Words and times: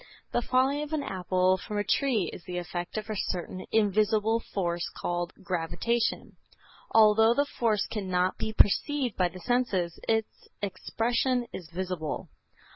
The 0.31 0.41
falling 0.41 0.81
of 0.81 0.93
an 0.93 1.03
apple 1.03 1.57
from 1.59 1.77
a 1.77 1.83
tree 1.83 2.31
is 2.33 2.43
the 2.45 2.57
effect 2.57 2.97
of 2.97 3.07
a 3.07 3.15
certain 3.15 3.63
invisible 3.71 4.39
force 4.39 4.89
called 4.89 5.31
gravitation. 5.43 6.37
Although 6.89 7.35
the 7.35 7.45
force 7.45 7.85
cannot 7.85 8.39
be 8.39 8.51
perceived 8.51 9.15
by 9.15 9.27
the 9.29 9.39
senses, 9.41 9.99
its 10.09 10.47
expression 10.59 11.45
is 11.53 11.69
visible. 11.69 12.29